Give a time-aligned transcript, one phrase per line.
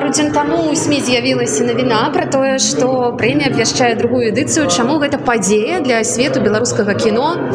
[0.00, 4.64] Пару дзён таму у сМ з'явілася навіна пра тое што прэмія абвяшчае другую эдыцыю.
[4.72, 7.52] Чаму гэта падзея для свету беларускага кіно?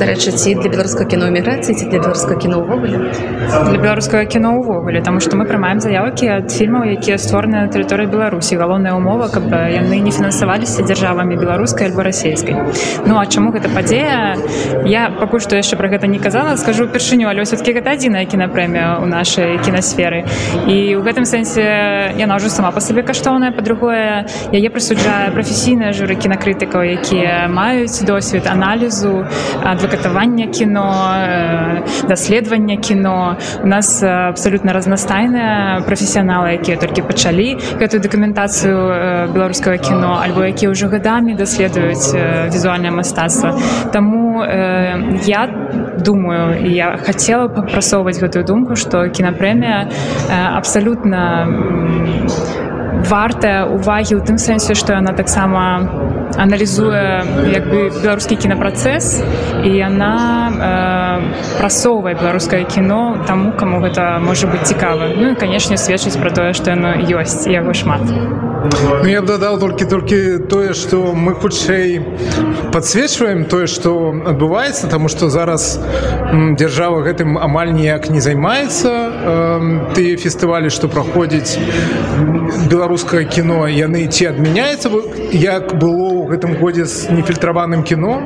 [0.00, 3.12] Дарэчы ці для беларускага кіно эміграцыі ці для беларускага кіно ўвогуле?
[3.68, 8.08] Для беларускага кіно ўвогуле таму што мы прымаем заявкі ад фільмаў якія створаны на тэрыторыі
[8.08, 8.56] беларусі.
[8.56, 12.64] Галоўная умова каб яны не фінансаваліся дзяржавамі беларускай альбо расійскай.
[13.04, 14.40] Ну а чаму гэта падзея?
[14.88, 19.04] Я пакуль што яшчэ пра гэта не казала скажу упершыню але все-таки гэта адзіная кінапрэмія
[19.04, 20.24] ў нашай кінасферы.
[20.64, 21.73] І ў гэтым сэнсе
[22.18, 28.46] яна ўжо сама па сабе каштоўная па-другое яе прысуджае прафесійная журы кінакрытыкаў якія маюць досвед
[28.46, 29.24] аналізу
[29.64, 30.86] адвакатавання кіно
[32.08, 33.36] даследавання кіно.
[33.62, 38.76] У нас абсалютна разнастайныя прафесіяналы якія толькі пачалі гэтую дакументацыю
[39.34, 42.14] беларускага кіно альбо якія ўжо гадамі даследуюць
[42.52, 43.58] візуальнае мастацтва.
[43.92, 45.48] Таму э, я
[45.98, 49.88] думаю я хацела папрасоўваць гэтую думку што кінапрэмія
[50.30, 51.46] абсалютна
[53.08, 55.62] вартая увагі ў тым сэнсе што яна таксама
[56.36, 59.22] аналізуе як бы беларускі кінапрацэс
[59.64, 60.14] і яна
[60.50, 65.14] э, прасоўвае беларускае кіно таму каму гэта можа быць цікава.
[65.16, 68.02] Ну і канешне сведчыць пра тое што яно ёсць яго шмат.
[68.64, 70.18] Ну, я б дадаў толькі толькі
[70.48, 72.00] тое што мы хутчэй
[72.72, 75.78] подсвечваем тое што адбываецца таму што зараз
[76.32, 78.90] дзяржава гэтым амаль ніяк не займаецца.
[78.90, 81.60] Э, тыя фестывалі што праходзіць
[82.94, 84.86] беларускае кіно яны ці адмяняецца
[85.34, 88.22] як было ў гэтым годзе з нефільтраваным кіно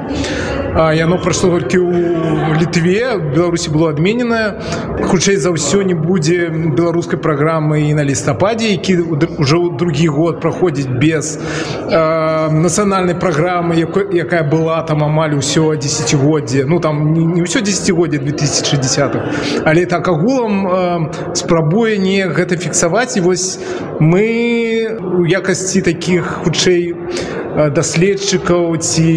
[0.77, 4.61] яно прайшло толькі ў літве беларусі было адмененае
[5.09, 8.97] хутчэй за ўсё не будзе беларускай праграмы і на лістападзе які
[9.39, 16.65] ўжо ў другі год праходзіць без э, нацыянальнай праграмы якая была там амаль усё десятгоддзе
[16.65, 20.99] ну там не, ўсё десятгоддзе 2060 але так агулам э,
[21.35, 23.17] спрабуе не гэта фіксаваць.
[23.17, 23.59] І вось
[24.01, 26.95] мы у якасці таких хутчэй
[27.67, 29.11] даследчыкаў ці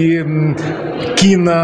[1.22, 1.60] кіна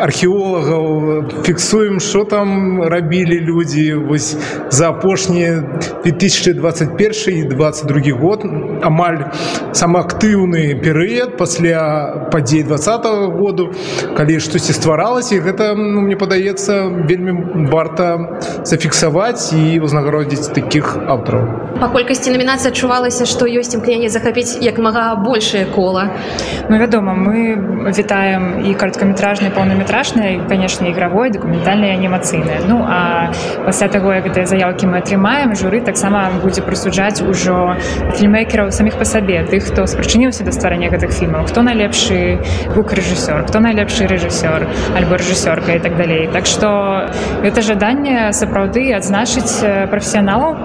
[0.00, 4.36] археолагаў фіксуем что там рабілі людзі вось
[4.70, 5.64] за апошнія
[6.04, 8.44] 2021 і 22 год.
[8.82, 9.28] Амаль
[9.72, 13.70] самаактыўны перыяд пасля падзей двадца -го году
[14.16, 21.88] калі штосьці стваралася гэта ну, мне падаецца вельмі варта зафіксаваць і ўзнагародзіць таких аўтараў па
[21.88, 26.21] колькасці намінацыі адчувалася што ёсць імкненне захапіць як мага большее кола
[26.68, 27.56] ну вядома мы
[27.90, 33.32] вітаем і кароткаметражнай паўнаметражнай канешне ігравой дакументальнай анімацыйнай ну а
[33.66, 37.76] пасля таго як гэтыя заявкі мы атрымаем журы таксама будзе прысуджаць ужо
[38.14, 42.38] фільмейкераў саміх па сабе тых хто спрачыніўся да стварання гэтых фільмаў хто найлепшы
[42.74, 44.66] гук рэжысёр хто найлепшы рэжысёр
[44.96, 47.10] альбо рэжысёрка і так далей так што
[47.42, 49.60] гэта жаданне сапраўды адзначыць
[49.90, 50.56] прафесіяналаў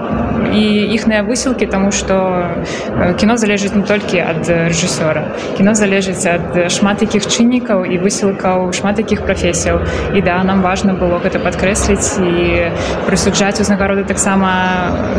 [0.54, 0.64] і
[0.96, 2.16] іхныя высілкі таму што
[3.20, 9.00] кіно залежыць не толькі ад рэжысёра кіно залежыць ад шмат якіх чыннікаў і высілкаў шмат
[9.00, 9.82] якіх прафесіяў
[10.14, 12.72] і да нам важна было гэта падкрэсліць і
[13.08, 14.50] прысуджаць узнагароды таксама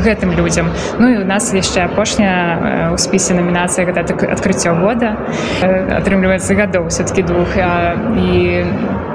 [0.05, 5.17] гэтым людзям Ну і у нас яшчэ апошняя у спісе намінацыя гэта адкрыццё года
[5.63, 8.65] атрымліваецца гадоў все-таки двух і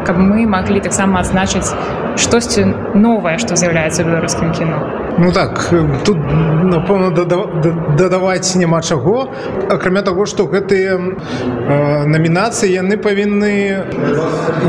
[0.05, 1.73] каб мы маглі таксама адзначыць
[2.17, 5.69] штосьці новае што з'яўляецца беларускім кіно Ну так
[6.05, 6.17] тут
[6.63, 9.29] напэўна дадаваць няма чаго
[9.69, 13.53] акрамя таго што гэтыя э, намінацыі яны павінны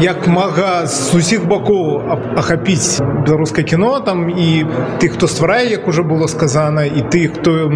[0.04, 4.66] як мага з усіх бакоў ахапіць беларускае кіно там і
[5.00, 7.72] тых хто стварае як уже было сказана і ты хто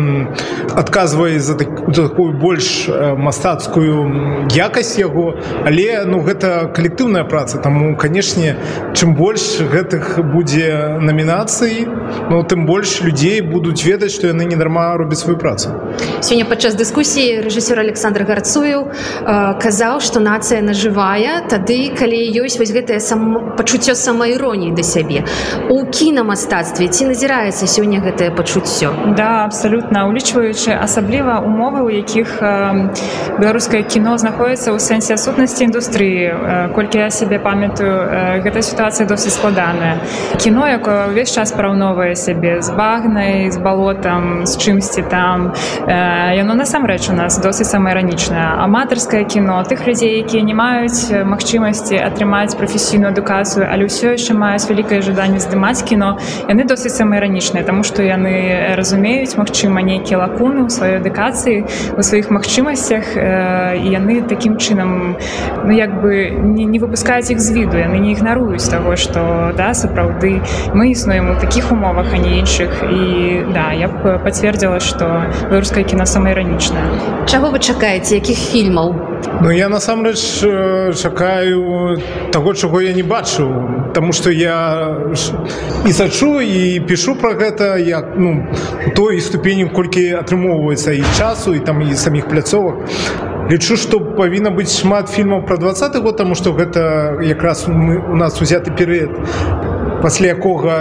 [0.77, 5.35] адказвае за, так, за такую больш мастацкую якасць яго.
[5.65, 8.57] Але ну гэта калектыўная праца таму канешне
[8.93, 11.89] чым больш гэтых будзе намінацый
[12.29, 15.71] ну ты тым больш людзей будуць ведаць што яны недарма робяць сваю працу.
[16.21, 18.91] Сёння падчас дыскусіі рэжысёр александр гарцуеў
[19.63, 25.23] казаў што нацыя нажывая тады калі ёсць вось гэтае сам пачуццё самаіроніі да сябе.
[25.71, 29.15] У кінамастацтве ці назіраецца сёння гэтае пачуццё?
[29.15, 32.43] Да абсалютна улічваючы асабліва умовы у якіх
[33.39, 36.75] беларускае кіно знаходіцца ў сэнсе сутнасці індустрыі.
[36.75, 40.01] Колькі я сябе памятаю гэта сітуацыя досыць складана складанае
[40.43, 45.53] кіно якое ўвесь час параўновае сябе з багнай з балотам з чымсьці там.
[45.89, 52.57] Яно насамрэч у нас досыць самаіранічнае аматарскае кіно тых людзей якія не маюць магчымасці атрымаць
[52.59, 56.17] прафесійную адукацыю але ўсё яшчэ маюць вялікае жаданне здымаць кіно
[56.49, 61.65] яны досыць самаіранічныя тому што яны разумеюць магчыма нейкія лакуны ў сваёй адукацыі
[61.97, 65.17] у сваіх магчымасцях і яны такім чынам
[65.65, 69.75] ну як бы не, не выпускаюць іх з віду яны не ігнаруюць того что да
[69.75, 70.41] сапраўды
[70.75, 73.03] мы існуем у такіх умовах а не іншых і
[73.55, 78.95] да я б пацвердзіла что беларускае кіно самаіранічнае чаго вы чакаеце якіх фільмаў
[79.41, 80.43] Ну я насамрэч
[81.03, 81.99] чакаю
[82.33, 83.51] таго чаго я не бачу.
[83.95, 84.97] Таму что я
[85.87, 88.47] і сачу і пішу про гэта як ну
[88.95, 92.87] той ступені колькі атрымоўваецца і часу і там і саміх пляцовак.
[93.51, 98.17] Лічу што павінна быць шмат фільмаў пра двадцаты год таму што гэта якраз мы у
[98.17, 99.11] нас узяты перыяд
[100.03, 100.75] пасля якога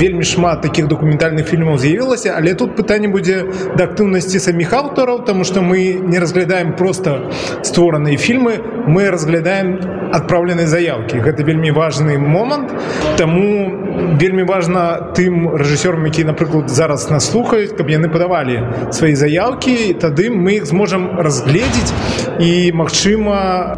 [0.00, 3.44] вельмі шмат таких документальных фільмаў з'явілася але тут пытанне будзе
[3.76, 7.30] да актыўнасці саміх аўтараў тому что мы не разглядаем просто
[7.62, 12.72] створаныя фільмы мы разглядаем адпраўленыя заявкі гэта вельмі важный момант
[13.16, 19.94] тому вельмі важна тым рэжысёрам які напрыклад зараз нас слухаюць каб яны падавалі свае заявкі
[20.00, 21.92] тады мы іх зможам разгледзець.
[22.40, 23.76] І магчыма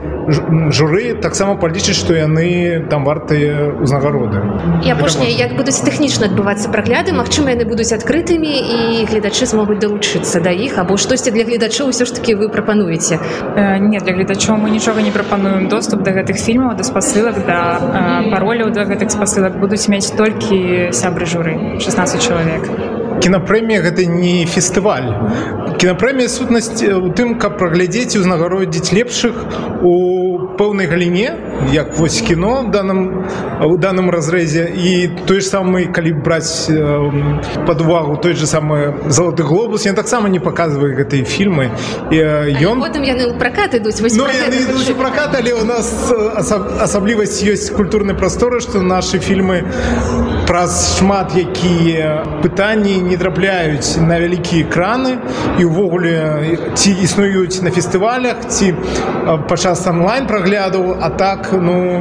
[0.70, 4.42] журы таксама палічыць што яны там вартыя ўзнагароды.
[4.86, 8.78] І апошняе як будуць тэхнічна адбывацца прагляды Мачыма яны будуць адкрытымі і
[9.10, 13.18] гледачы змогуць далучыцца да іх або штосьці для гледачоў ўсё ж таки вы прапануеце.
[13.56, 15.68] Не для гледачоў мы нічога не прапануем.
[15.68, 17.58] Доступ да гэтых фільмаў да спасылак да
[18.30, 22.70] пароляў да гэтых спасылак будуць мець толькі сябры журы 16 чалавек
[23.18, 25.10] кінапрэмія гэта не фестываль
[25.78, 29.34] кінапрэмія сутнасць у тым каб праглядзець і ўзнагародзіць лепшых
[29.82, 29.92] у
[30.58, 31.36] пэўнай галіне
[31.72, 33.26] як вось кіно данным
[33.62, 34.68] у данным разрэзе.
[34.74, 36.68] І той ж самы калі браць
[37.66, 41.70] под увагу той же самы залаты глобус я таксама не показываю гэтыя фільмы.
[42.10, 44.26] Ён потым яны пракат ідуць ну,
[44.98, 46.12] пракат але у нас
[46.80, 49.64] асаблівасць ёсць культурнай прасторы што наши фільмы
[50.46, 55.18] праз шмат якія пытанні не трапляюць на вялікія экраны.
[55.58, 58.74] і увогуле ці існуюць на фестывалях ці
[59.48, 62.00] падчас онлайн праглядаў а так ну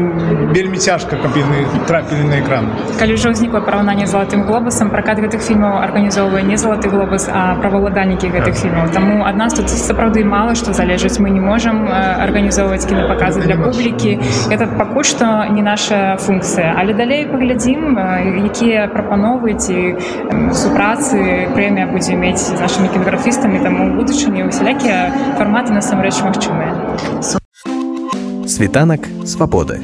[0.54, 2.70] вельмі цяжка каб яны трапілі на экран.
[3.00, 8.32] Калі ўжо ўзнікла параўнанне залатым глобусам пракат гэтых фільмаў арганізоўвае не залаты глобус а праваладальнікі
[8.34, 8.92] гэтых фільмаў.
[8.94, 11.20] Таму ад нас тут сапраўды мала што залежыць.
[11.20, 14.20] Мы не можам арганізоўваць кінапаказы для публікі.
[14.50, 16.74] Это пакуль што не наша функцыя.
[16.78, 17.98] Але далей паглядзім
[18.46, 19.98] якія прапановы ці
[20.54, 22.90] супрацы прэмія будзе мець з нашымі
[23.51, 26.71] кінографістамі таму будучыні усялякія фарматы насамрэч магчымыя
[28.47, 29.83] Світанак свабоды.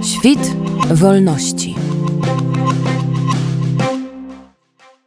[0.00, 0.40] Świt
[0.88, 1.76] wolności.